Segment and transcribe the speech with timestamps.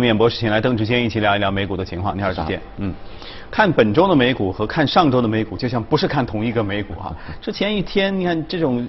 [0.00, 2.16] 面博士请来邓志坚一起聊一聊美股的情况。
[2.16, 2.60] 你好，志坚。
[2.78, 2.92] 嗯，
[3.50, 7.14] 看本周的美股和看上周的美股，就像不是看同一个美股啊。
[7.40, 8.86] 之前一天你看这种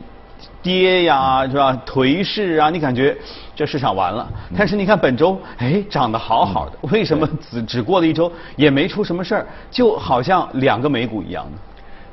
[0.63, 1.79] 跌呀，是吧？
[1.85, 3.15] 颓势啊，你感觉
[3.55, 4.27] 这市场完了。
[4.57, 11.57] 但是你看本周，哎，涨得好好的，为什么只只过了一周也没出什么事儿，就好像两个美股一样呢？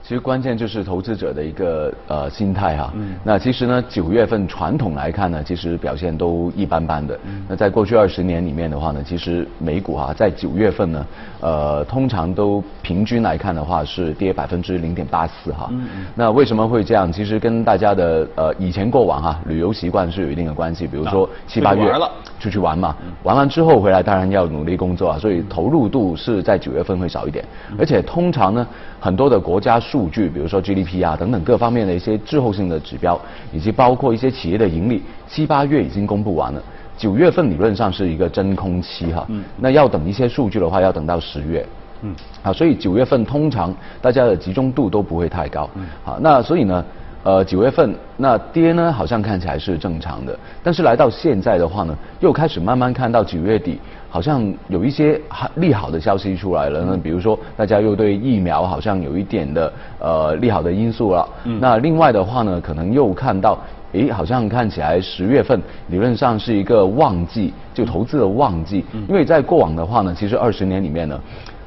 [0.09, 2.91] 其实关键就是投资者的一个呃心态哈。
[2.97, 3.15] 嗯。
[3.23, 7.15] 那其实呢，九月份传统来看呢，其实表现都一般般的。
[7.27, 7.45] 嗯。
[7.47, 11.07] 那在过去二十年里面的话呢，其实美股哈在九月份呢，
[11.41, 15.69] 呃，通常都平均来看的话是跌百分之零点八四哈。
[15.73, 16.07] 嗯嗯。
[16.15, 17.13] 那为什么会这样？
[17.13, 20.87] 其实跟大家的呃以前过往哈旅游习惯是有一定的关系。
[20.87, 21.93] 比如说七八月
[22.41, 27.45] 出去玩嘛，玩完之后回来当然要努力工作啊，所以投入度是在九月份会少一点。
[27.79, 28.67] 而且通常呢，
[28.99, 33.21] 很多的国家数数据，比如说 GDP 啊等等各方面的一些滞后性的指标，
[33.53, 36.63] 以及包括一些企业的盈利，七八月已经公布完了，
[36.97, 39.27] 九月份理论上是一个真空期哈。
[39.29, 39.43] 嗯。
[39.57, 41.67] 那要等一些数据的话，要等到十月。
[42.03, 42.15] 嗯。
[42.45, 45.69] 啊，所以九月份通常大家的集中度都不会太高。
[45.75, 45.85] 嗯。
[46.05, 46.85] 好，那所以呢，
[47.29, 53.79] 呃，九月份那跌呢，好像看起来是正常的，但是来到现在的话呢，又开始慢慢看到九月底。
[54.09, 55.21] 好像有一些
[55.57, 61.29] 利好的消息出来了，那比如说大家又对疫苗好像有一点的呃利好的因素了。
[61.61, 63.59] 那另外的话呢，可能又看到，
[63.93, 68.83] 诶，好像看起来十月份理论上是一个旺季，就投资的旺季。
[69.07, 71.21] 因为在过往的话呢，其实二十年里面呢，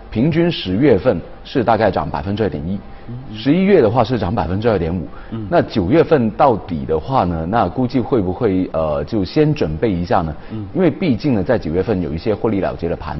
[0.10, 2.80] 平均十月份是大概涨百分之二点一。
[3.34, 5.08] 十一月的话是涨百分之二点五，
[5.50, 7.46] 那九月份到底的话呢？
[7.50, 10.34] 那估计会不会呃就先准备一下呢？
[10.74, 13.20] 因为毕竟呢在九月份有一些获利了结的盘，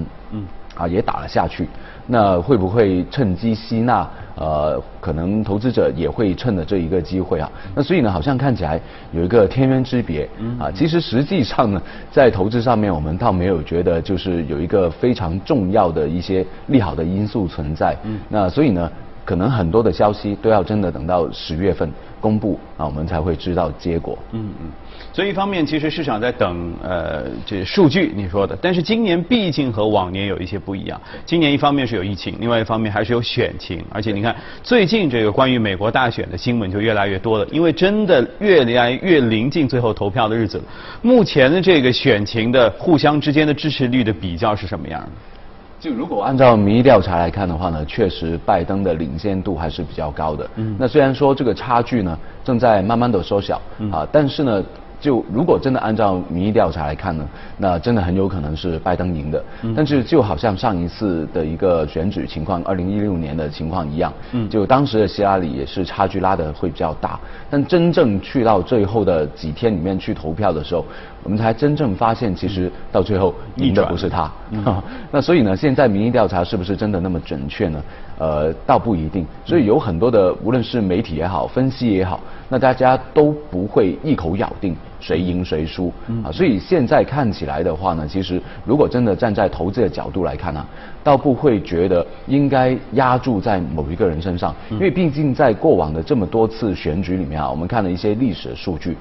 [0.76, 1.68] 啊也打了下去，
[2.08, 4.08] 那会不会趁机吸纳？
[4.36, 7.52] 呃，可能投资者也会趁着这一个机会啊。
[7.76, 8.80] 那所以呢，好像看起来
[9.12, 17.96] 有一个天渊之别，啊，其实实际上呢，在投资上面我们倒没有觉得就是有一个非常重要的一些利好的因素存在。
[18.30, 18.90] 那所以呢？
[19.24, 24.18] 可能很多的消息都要真的等到十月份公布啊，我们才会知道结果。
[24.32, 24.70] 嗯嗯，
[25.14, 31.00] 所以一方面其实市场在等呃这数据你说的，但是今年毕竟和往年有一些不一样。
[31.26, 40.64] 今年一方面是有疫情，另外一方面还是有选情，而且你看最近这个关于美国大选的新闻就越来越多了，因为真的越来越临近最后投票的日子了。
[41.02, 45.10] 目前的这个选情的互相之间的支持率的比较是什么样的？
[45.82, 50.48] 就如果按照民意调查来看的话呢，确实拜登的领先度还是比较高的。
[50.58, 50.76] 嗯。
[50.80, 53.60] 那虽然说这个差距呢正在慢慢的缩小，
[53.92, 54.64] 啊，但是呢。
[55.02, 57.28] 就如果真的按照民意调查来看呢，
[57.58, 59.44] 那真的很有可能是拜登赢的。
[59.64, 67.20] 嗯但是就好像上一次的一个选举情况，二零一六年的情况一样，嗯就当时的希拉里也是差距拉的会比较大。
[67.50, 70.86] 但真正去到最后的几天里面去投票的时候，
[71.24, 74.32] 我们才真正发现，其实到最后赢的不是他。
[75.12, 77.84] 那所以呢，现在民意调查是不是真的那么准确呢？
[78.18, 79.26] 呃，倒不一定。
[79.46, 82.20] 所以有很多的，无论是媒体也好，分析也好。
[82.50, 85.92] 那大家都不会一口咬定谁赢谁输
[86.24, 90.66] 啊，所以现在看起来的话呢，其实如果真的站在投资的角度来看呢，
[91.02, 98.98] 倒不会觉得应该压注在某一个人身上，因为毕竟在过往的这么多次选举里面啊，我们看了一些历史数据，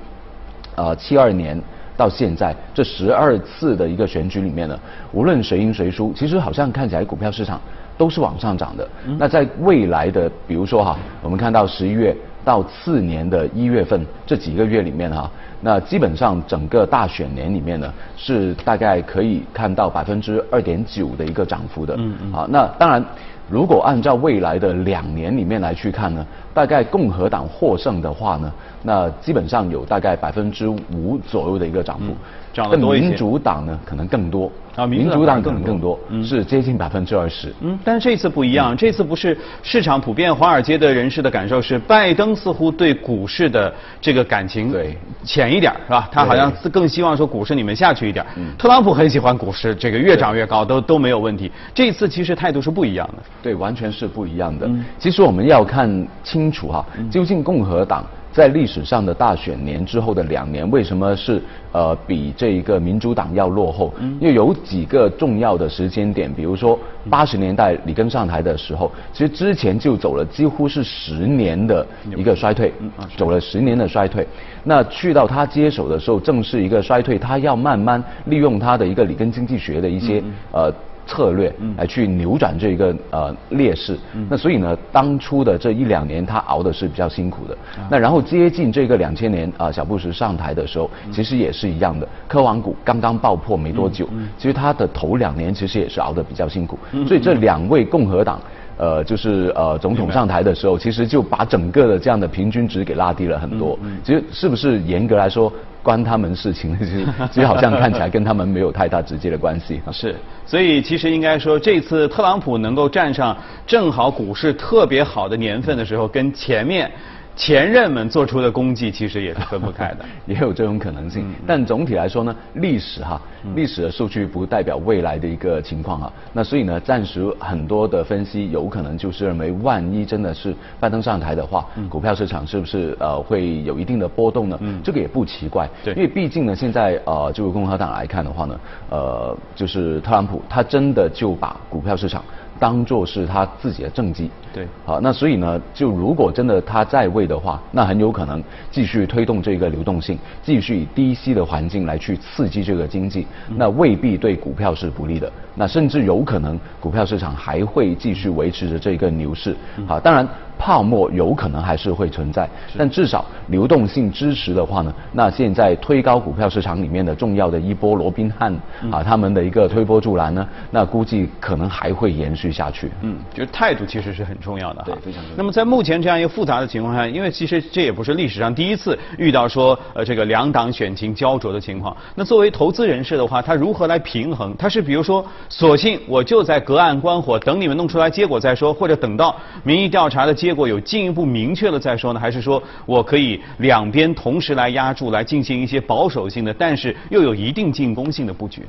[0.76, 1.60] 呃，七二年
[1.96, 4.78] 到现在这十二次的一个选举里面呢，
[5.12, 7.60] 无论谁赢谁输，其实好像看起来股票市场
[7.98, 8.88] 都是往上涨的。
[9.18, 12.16] 那在未来的，比如说哈，我们看到十一月。
[12.42, 15.30] 到次年的一月份这几个月里面哈，
[15.60, 21.94] 那基本上整个大选年里面呢，是大概可以看到百分之二点九的一个涨幅的。
[21.98, 22.32] 嗯嗯。
[22.32, 23.04] 好，那当然，
[23.50, 26.24] 如果按照未来的两年里面来去看呢，
[26.54, 28.52] 大概共和党获胜的话呢，
[28.82, 32.06] 那基本上有大概百分之五左右的一个涨幅。
[32.52, 32.92] 涨得多。
[32.94, 34.50] 民主党呢，可能更多。
[34.74, 37.52] 啊，民主党可能更多，是接近百分之二十。
[37.60, 46.08] 嗯，但是这次不一样，这次不是市场普遍，华尔街的人士的感受是，拜登似乎对股市的这个感情对浅一点，是吧？
[46.10, 48.24] 他好像更希望说股市你们下去一点。
[48.56, 51.50] 特朗普很喜欢股市，这个越涨越高都都没有问题。
[51.74, 53.22] 这次其实态度是不一样的。
[53.42, 54.68] 对，完全是不一样的。
[54.98, 58.04] 其实我们要看清楚哈，究竟共和党。
[58.32, 61.42] 在历史上的大选年之后的两年，为什么是
[61.72, 63.92] 呃比这一个民主党要落后？
[64.20, 66.78] 因为有几个重要的时间点，比如说
[67.10, 71.84] 八十年代里根上台的时候，其实之前就走了几乎是十年的
[72.16, 72.72] 一个衰退，
[73.16, 74.24] 走了十年的衰退。
[74.62, 80.22] 那去到他接手的时候，正是一个衰退，他要慢慢利用他的一个里根经济学的一些
[80.52, 80.72] 呃。
[81.10, 83.98] 策略来去扭转这一个呃劣势。
[84.28, 87.58] 那所以呢，当初的这一两年他熬的是比较辛苦的。
[87.90, 94.08] 那然后接近这个两千年啊，小布什上台的时候，其实也是一样的，科网股刚刚爆破没多久，
[94.38, 96.78] 其实他的头两年其实也是熬得比较辛苦。
[97.08, 98.40] 所以这两位共和党。
[98.80, 103.78] 呃，就是呃，总统上台的时候，其实就把整个的这样的平均值给拉低了很多。
[104.02, 106.74] 其实是不是严格来说关他们事情？
[106.80, 109.82] 其实其实好像看起来跟他们没有太大直接的关系。
[109.92, 110.16] 是，
[110.46, 113.36] 所以其实应该说，这次特朗普能够站上
[113.66, 116.90] 正好股市特别好的年份的时候，跟前面。
[117.36, 121.24] 前任们做出的功绩其实也是分不开的， 也有这种可能性。
[121.46, 123.20] 但总体来说呢，历史哈，
[123.54, 126.12] 历史的数据不代表未来的一个情况啊。
[126.32, 134.58] 那所以呢，暂时很多的分析有可能就是认为，万一真的是拜登上台的话，股票市场是不是呃会有一定的波动呢？
[134.84, 138.60] 这个也不奇怪，因为毕竟呢，现在呃，就共和党来看的话呢，
[138.90, 142.22] 呃，就是特朗普他真的就把股票市场。
[142.60, 153.26] 当做是他自己的政绩，对，好，那所以呢，就如果真的他在位的话，那很有可能继续推动这个流动性，继续以低息的环境来去刺激这个经济，
[153.56, 159.56] 那未必对股票是不利的，那甚至有可能股票市场还会继续维持着这个牛市，
[159.88, 160.28] 好，当然。
[160.60, 162.46] 泡沫有可能还是会存在，
[162.76, 168.54] 但至少流动性支持的话呢，那现在推高股票市场里面的重要的一波罗宾汉
[168.92, 172.90] 啊，他们的一个推波助澜呢，那估计可能还会延续下去。
[173.00, 174.84] 嗯，就是态度其实是很重要的哈。
[174.84, 175.36] 对，非常重要。
[175.38, 181.96] 那么在目前这样一个复杂的情况下，因为其实这也不是历史上第一次遇到说呃这个两党选情焦灼的情况。
[182.14, 184.54] 那作为投资人士的话，他如何来平衡？
[184.58, 190.49] 他是比如说，索性我就在隔岸观火，等你们弄出来结果再说，或者等到民意调查的结。
[190.50, 198.66] 结果有进一步明确了再说呢，还是说我可以两边同时来压住，来进行一些保守性的，但是又有一定进攻性的布局？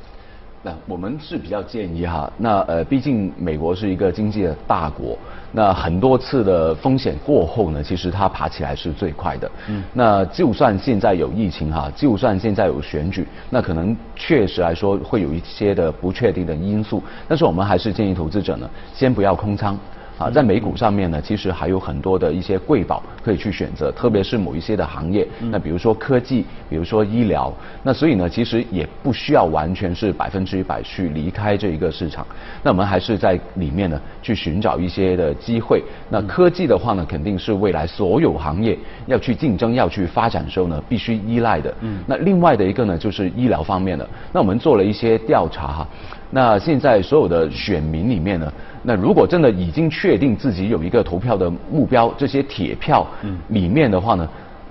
[0.61, 5.17] 那我们是比较建议哈，那呃，毕竟美国是一个经济的大国，
[5.51, 9.51] 那很多次的风险过后呢，其实它爬起来是最快的。
[9.67, 9.83] 嗯。
[9.91, 19.75] 那就算现在有疫情哈，就算现在有选举，那可能确实来说会有一些的不确定的因素，但是我们还是建议投资者呢，先不要空仓。
[20.17, 32.25] 啊，在美股上面呢，其实还有很多的一些贵宝可以去选择，特别是某一些的行业，那比如说科技，比如说医疗，那所以呢，其实也不需要完全是百分之一百去离开这一个市场，
[32.61, 35.81] 那我们还是在里面呢去寻找一些的机会。
[36.09, 41.73] 那科技的话呢，肯定是未来所有行业要去竞争、要去发展的时候呢，必须依赖的。
[41.81, 41.99] 嗯。
[42.05, 44.07] 那另外的一个呢，就是医疗方面的。
[44.31, 45.87] 那我们做了一些调查哈，
[46.31, 48.51] 那现在所有的选民里面呢。
[48.83, 53.05] 那如果真的已经确定自己有一个投票的目标，这些铁票
[53.49, 54.27] 里面的话呢，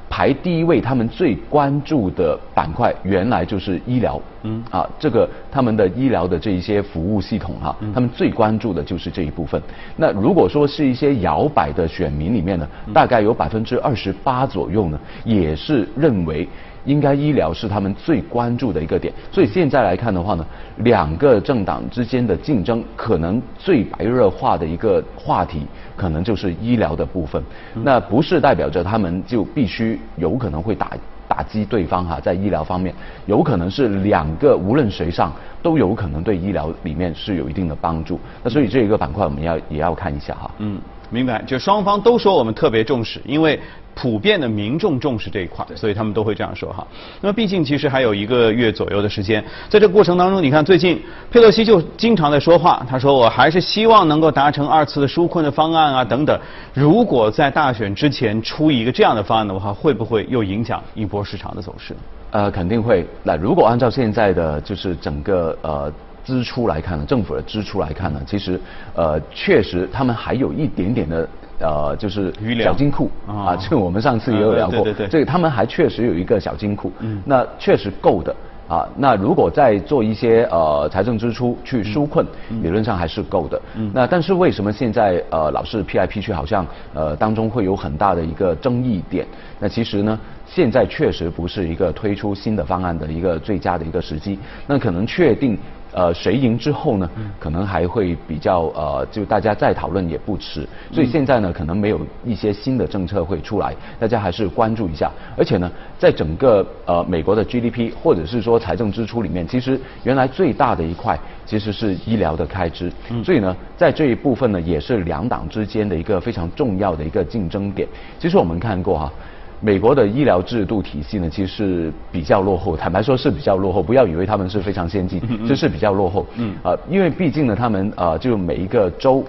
[0.08, 9.60] 排第一位，他们最关注的板块原来就是医疗，嗯，啊，这个他们的医疗的这一些服务系统哈，他们最关注的就是这一部分。
[9.96, 16.48] 那如果说是一些摇摆的选民里面呢，大概有百分之二十八左右呢，也是认为。
[16.87, 20.46] 应该医疗是他们最关注的一个点，所以现在来看的话呢，
[20.78, 27.44] 两个政党之间的竞争可能最白热化的一个话题，可能就是医疗的部分。
[27.75, 30.93] 那不是代表着他们就必须有可能会打
[31.31, 32.93] 打击对方哈，在医疗方面，
[33.27, 35.32] 有可能是两个无论谁上
[35.62, 38.19] 都有可能对医疗里面是有一定的帮助。
[38.43, 40.50] 那所以这一个板块我们要也要看一下哈。
[40.59, 41.41] 嗯，明白。
[41.43, 43.61] 就双方都说我们特别重视，因为。
[43.94, 46.87] 普遍的民众重视这一块，所以他们都会这样说哈。
[47.20, 51.00] 那么毕竟其实还有一个月左右的时间，在这个过程当中，你看最近
[51.31, 56.41] 佩洛西就经常在说话，他说我还是希望能够达成二次的纾困的方案啊等等。
[56.72, 61.94] 如果在大选之前出一个这样的方案的话，会不会又影响一波市场的走势？
[62.31, 63.06] 呃，肯定会。
[63.22, 65.93] 那如果按照现在的就是整个呃
[66.24, 68.58] 支出来看呢，政府的支出来看呢，其实
[68.94, 71.29] 呃确实他们还有一点点的。
[71.60, 72.32] 呃，就是
[72.64, 76.90] 小金库啊，这个我们上次也有聊过，这个他们还确实有一个小金库，
[77.24, 78.34] 那确实够的
[78.67, 78.88] 啊。
[78.96, 82.26] 那如果再做一些呃财政支出去纾困，
[82.62, 83.60] 理论上还是够的。
[83.93, 89.26] 那但是为什么现在呃老是 P I P 去好像呃当中会有很大的一个争议点？
[89.58, 94.38] 那其实呢，现在确实不是一个推出新的方案的一个最佳的一个时机。
[94.67, 95.58] 那可能确定。
[95.93, 97.11] 呃，谁赢之后呢？
[97.39, 100.67] 可能还会比较呃，就大家再讨论也不迟。
[100.93, 105.11] 所以现在呢，可能没有一些新的政策会出来，大家还是关注一下。
[105.37, 112.93] 而且呢，在整个呃美国的 GDP 或者是说财政支出里面，其实原来最大的一块其实是医疗的开支。
[113.25, 117.89] 所以呢，在这一部分呢，也是两党之间的一个非常重要的一个竞争点。
[118.19, 119.13] 其实我们看过哈。
[119.62, 122.74] 美国的医疗制度体系呢，其实是比较落后。
[122.74, 126.26] 坦白说是比较落后，不要以为他们是非常先进，这是比较落后。
[126.36, 126.55] 嗯。
[126.64, 129.22] 呃，因为毕竟呢，他们呃，就每一个州，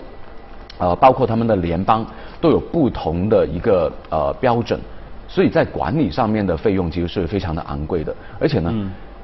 [0.78, 2.06] 呃，包括他们的联邦
[2.40, 4.80] 都有不同的一个呃标准，
[5.28, 8.16] 所以在管理上面的费用其实是非常的昂贵的。
[8.40, 8.74] 而且呢，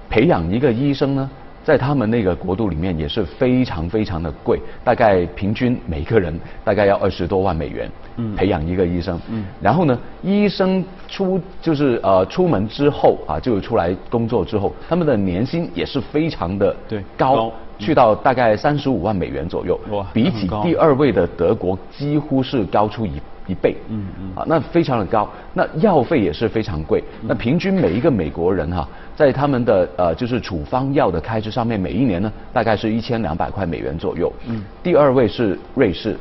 [0.10, 1.30] 培养一个医生呢。
[1.68, 6.34] 在他们那个国度里面也是非常非常的贵，大概平均每个人
[6.64, 23.22] 大概要二十多万美元，嗯，培养一个医生，嗯，然后呢，医生出就是呃出门之后啊，就出来工作之后，他们的年薪也是非常的对高，去到大概三十五万美元左右，哇，比起第二位的德国几乎是高出一。
[23.48, 36.18] 一倍，嗯嗯，啊，那非常的高，那药费也是非常贵，那平均每一个美国人哈，在他们的呃就是处方药的开支上面，每一年呢大概是一千两百块美元左右，嗯，第二位是瑞士，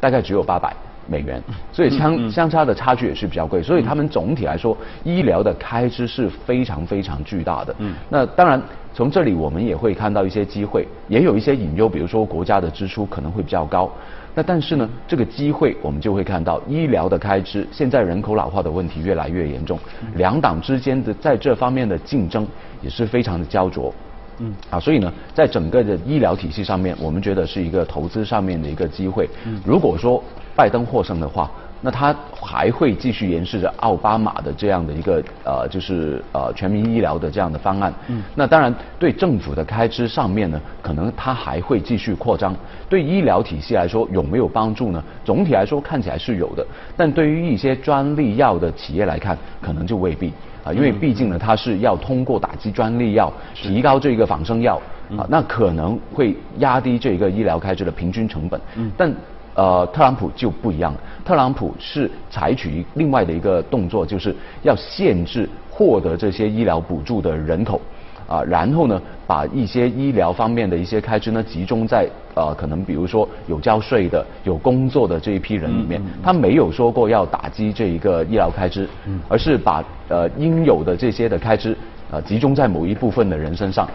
[0.00, 0.74] 大概只有八百
[1.06, 8.60] 美元，所以相相差的差距也是比较贵，所以他们总体来说医疗的开支是非常非常巨大的，嗯，那当然
[8.94, 13.90] 从这里我们也会看到一些机会，也有一些隐忧，比如说国家的支出可能会比较高。
[14.36, 19.76] 那但是呢，这个机会我们就会看到医疗的开支，现在人口老化的问题越来越严重，
[20.14, 22.46] 两党之间的在这方面的竞争
[22.80, 23.92] 也是非常的焦灼。
[24.38, 29.28] 嗯，啊，所以呢，在整个的医疗体系上面，我们觉得是一个投资上面的一个机会。
[29.64, 30.22] 如果说
[30.54, 31.50] 拜登获胜的话。
[31.84, 37.92] 那他还会继续延续着奥巴马的这样的一个呃，就是呃全民医疗的这样的方案。
[38.08, 38.22] 嗯。
[38.34, 42.56] 那当然，对政府的开支上面呢，可能他还会继续扩张。
[42.88, 45.04] 对医疗体系来说有没有帮助呢？
[45.26, 50.32] 总体来说看起来是有的，但对于一些专利药的企业来看，可能就未必
[50.64, 54.80] 啊，因为毕竟呢，它是要通过打击专利药，提高这个仿生药
[55.18, 58.58] 啊，那可能会压低这个医疗开支的平均成本。
[58.76, 58.90] 嗯。
[58.96, 59.14] 但
[59.54, 60.92] 呃，特朗普就不一样，
[61.24, 67.80] 特朗普是采取另外的一个动作，就是要限制获得这些医疗补助的人口，
[68.26, 78.88] 啊，然后呢，把一些医疗方面的一些开支呢，集中在呃，可能比如说有交税的、有工作的这一批人里面，他没有说过要打击这一个医疗开支，
[79.28, 81.76] 而是把呃应有的这些的开支
[82.10, 83.88] 呃集中在某一部分的人身上。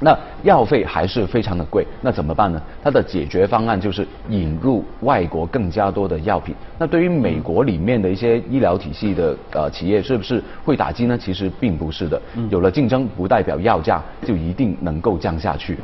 [0.00, 2.60] 那药费还是非常的贵，那怎么办呢？
[2.82, 6.54] 它的解决方案就是引入外国更加多的药品。
[6.78, 11.16] 那对于美国里面的一些医疗体系的呃企业，是不是会打击呢？
[11.16, 12.20] 其实并不是的。
[12.50, 15.78] 有了竞争，不代表药价就一定能够降下去。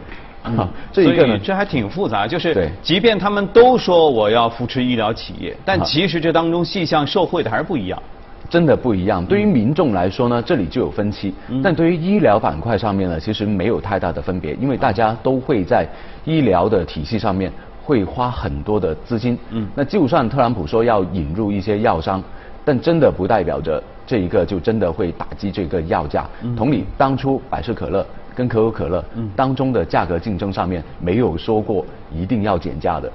[0.93, 2.27] 这一个呢，这还挺复杂。
[2.27, 8.03] 就是，即便他们都说我要扶持医疗企业，但其实这当中细项受惠的还是不一样。
[8.53, 9.25] 真的不一样。
[9.25, 11.33] 对于民众来说呢，这里就有分歧；
[11.63, 15.89] 但对于医疗板块上面呢，其实没有太大的分别，因为大家都会在
[16.27, 17.51] 医疗的体系上面
[17.83, 19.39] 会花很多的资金。
[19.53, 22.23] 嗯，那就算特朗普说要引入一些药商，
[22.63, 26.29] 但真的不代表着这一个就真的会打击这个药价。
[26.55, 29.03] 同理，当初百事可乐跟可口可乐
[29.35, 31.83] 当中的价格竞争上面没有说过
[32.15, 33.11] 一定要减价的。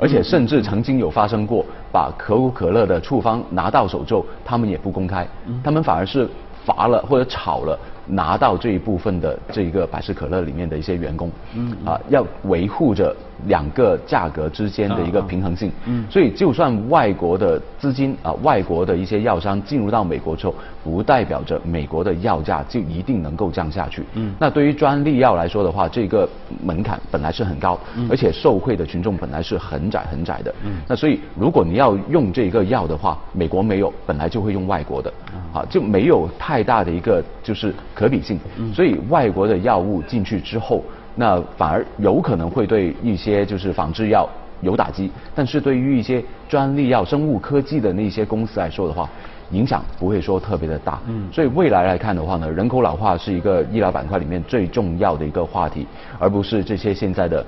[0.00, 5.26] 而且甚至曾经有发生过，把可口可乐的处方拿到手之后，他们也不公开，
[5.62, 6.28] 他们反而是
[6.64, 7.78] 罚了或者炒了。
[8.08, 13.14] 拿到这一部分的这一个百事可乐里面的一些员工，嗯啊，要维护着
[13.46, 26.28] 两个价格之间的一个平衡性，嗯，所以就算外国的资金啊，外国的一些药商进入到美国之后，不代表着美国的药价就一定能够降下去，嗯，那对于专利药来说的话，这个
[26.62, 27.78] 门槛本来是很高，
[28.10, 35.12] 而且受惠的群众本来是很窄很窄的，嗯，那所以如果你要用这个药的话，美国没有，本来就会用外国的，
[35.52, 37.74] 啊，就没有太大的一个就是。
[37.98, 38.38] 可比性，
[38.72, 40.84] 所以外国的药物进去之后，
[41.16, 44.28] 那反而有可能会对一些就是仿制药
[44.60, 49.10] 有打击，但是对于一些专利药、生物科技的那些公司来说的话，
[49.50, 51.00] 影响不会说特别的大。
[51.08, 55.84] 嗯，所以未来来看的话呢，人口老化是一个医疗板块里面最重要的一个话题，
[56.20, 57.44] 而不是这些现在的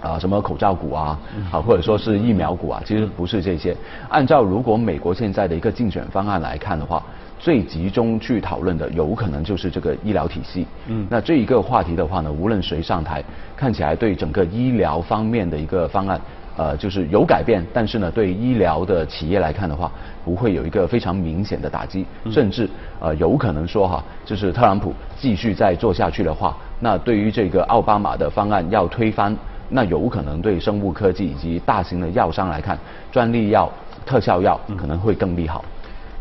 [0.00, 1.20] 啊什么口罩股啊，
[1.52, 3.76] 啊或者说是疫苗股啊，其实不是这些。
[4.08, 7.02] 按照如果美国现在的一个竞选方案来看的话。
[7.38, 10.66] 最集中去讨论的，有可能就是这个医疗体系。
[10.86, 13.22] 嗯，那这一个话题的话呢，无论谁上台，
[13.56, 16.18] 看起来对整个医疗方面的一个方案，
[16.56, 19.90] 呃，就是有改变，但是呢，对医疗的企业来看的话，
[20.24, 22.68] 不会有一个非常明显的打击，甚至
[23.00, 29.36] 呃，有可能说哈，就是特朗普继续再做下去的话，那对于这个奥巴马的方案要推翻，
[29.68, 32.78] 那有可能对生物科技以及大型的药商来看，
[33.12, 33.70] 专利药、
[34.06, 35.64] 特效药可能会更利好。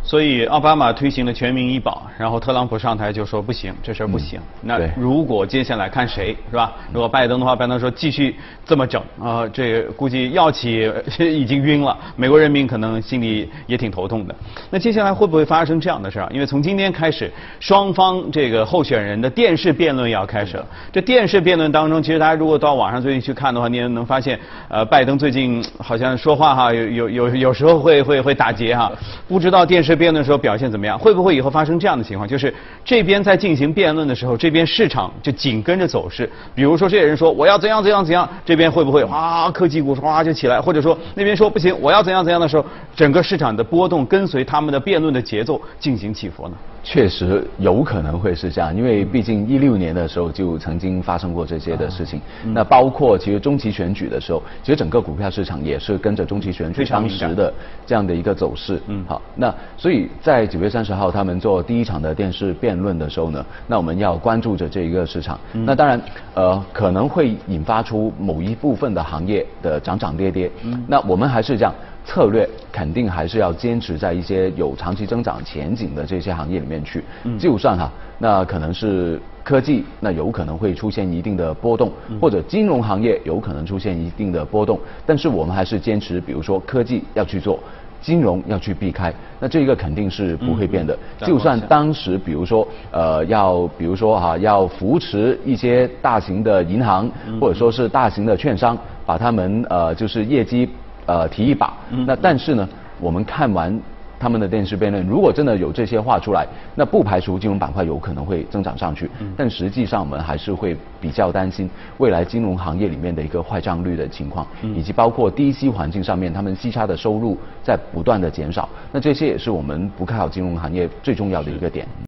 [0.04, 4.40] 所以奥巴马推行了全民医保，然后特朗普上台就说不行，这事儿不行。
[4.62, 6.74] 那如果接下来看谁是吧？
[6.92, 14.36] 如果拜登的话，拜登说继续这么整啊、这估计药企呃已经晕了，美国人民可能心里也挺头痛的。
[14.70, 16.30] 那接下来会不会发生这样的事儿啊？
[16.34, 17.32] 因为从今天开始，
[17.62, 20.66] 双方这个候选人的电视辩论要开始了。
[20.92, 28.92] 这电视辩论当中，其实大家如果到网上最近去看的话，你也能发现，呃，拜登最近好像说话哈，有有有有时候会会会打结哈，
[29.30, 46.56] 不知道电视辩论的时候表现怎么样，会不会以后发生这样的情况，就是这边在进行辩论的时候，这边市场就紧跟着走势，比如说这些人说我要怎样怎样怎样，这边会不会哗科技股哗就起来，或者说那边说不行，我要怎样怎样的时候，整个市场的波动跟随他们的辩论的节奏进行起伏呢？
[46.84, 52.20] 确实有可能会是这样，因为毕竟一六年的时候就曾经发生过这些的事情。
[52.54, 57.54] 那包括其实中期选举的时候，其实整个股票市场也是跟着中期选举当时的
[57.86, 58.82] 这样的一个走势。
[58.88, 65.40] 嗯，好，那所以在九月三十号他们做第一场的电视辩论的时候呢，那我们要关注着这一个市场。
[65.54, 66.02] 那当然，
[66.34, 70.52] 呃，可能会引发出某一部分的行业的涨涨跌跌。
[70.64, 71.74] 嗯那我们还是这样。
[72.06, 77.04] 策略肯定还是要坚持在一些有长期增长前景的这些行业里面去。
[77.40, 81.92] 就算哈，那可能是科技，那有可能会出现一定的波动，
[82.22, 87.60] 或者金融行业有可能出现一定的波动，但是我们还是坚持，比如说科技要去做。
[88.02, 90.94] 金融要去避开，那这个肯定是不会变的。
[91.22, 100.68] 嗯就算当时，比如说，呃，要比如说哈、要扶持一些大型的银行，嗯或者说是大型的券商，把他们呃就是业绩
[101.06, 101.74] 呃提一把。
[101.92, 102.68] 嗯那但是呢，
[103.00, 103.80] 我们看完
[104.20, 109.10] 他们的电视辩论，如果真的有这些话出来，那不排除金融板块有可能会增长上去。
[109.20, 118.70] 嗯但实际上我们还是会比较担心未来金融行业里面的一个坏账率的情况，嗯以及包括低息环境上面他们息差的收入在不断的减少。
[118.92, 121.86] 那这些也是我们不看好金融行业最重要的一个点。